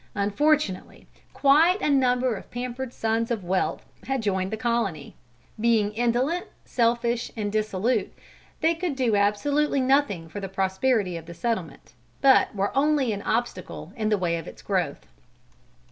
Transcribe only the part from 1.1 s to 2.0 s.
quite a